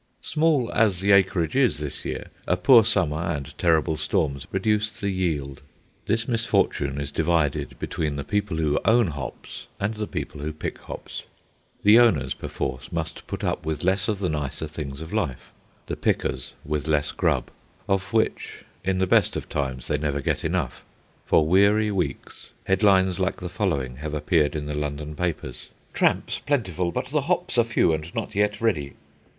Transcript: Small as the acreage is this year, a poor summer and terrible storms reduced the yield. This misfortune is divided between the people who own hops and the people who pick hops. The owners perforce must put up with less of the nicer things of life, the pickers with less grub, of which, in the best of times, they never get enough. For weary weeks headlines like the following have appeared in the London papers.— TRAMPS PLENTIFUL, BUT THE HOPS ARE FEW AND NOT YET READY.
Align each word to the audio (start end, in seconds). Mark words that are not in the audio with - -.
Small 0.23 0.71
as 0.73 0.99
the 0.99 1.11
acreage 1.11 1.55
is 1.55 1.77
this 1.77 2.05
year, 2.05 2.29
a 2.47 2.57
poor 2.57 2.83
summer 2.83 3.19
and 3.19 3.55
terrible 3.59 3.97
storms 3.97 4.47
reduced 4.51 4.99
the 4.99 5.11
yield. 5.11 5.61
This 6.07 6.27
misfortune 6.27 6.99
is 6.99 7.11
divided 7.11 7.77
between 7.77 8.15
the 8.15 8.23
people 8.23 8.57
who 8.57 8.79
own 8.83 9.09
hops 9.09 9.67
and 9.79 9.93
the 9.93 10.07
people 10.07 10.41
who 10.41 10.53
pick 10.53 10.79
hops. 10.79 11.21
The 11.83 11.99
owners 11.99 12.33
perforce 12.33 12.91
must 12.91 13.27
put 13.27 13.43
up 13.43 13.63
with 13.63 13.83
less 13.83 14.07
of 14.07 14.17
the 14.17 14.27
nicer 14.27 14.65
things 14.65 15.01
of 15.01 15.13
life, 15.13 15.53
the 15.85 15.95
pickers 15.95 16.55
with 16.65 16.87
less 16.87 17.11
grub, 17.11 17.51
of 17.87 18.11
which, 18.11 18.63
in 18.83 18.97
the 18.97 19.05
best 19.05 19.35
of 19.35 19.47
times, 19.47 19.85
they 19.85 19.99
never 19.99 20.19
get 20.19 20.43
enough. 20.43 20.83
For 21.27 21.45
weary 21.47 21.91
weeks 21.91 22.49
headlines 22.63 23.19
like 23.19 23.39
the 23.39 23.49
following 23.49 23.97
have 23.97 24.15
appeared 24.15 24.55
in 24.55 24.65
the 24.65 24.73
London 24.73 25.15
papers.— 25.15 25.67
TRAMPS 25.93 26.39
PLENTIFUL, 26.39 26.91
BUT 26.91 27.05
THE 27.09 27.21
HOPS 27.21 27.59
ARE 27.59 27.63
FEW 27.63 27.93
AND 27.93 28.15
NOT 28.15 28.33
YET 28.33 28.59
READY. 28.59 28.93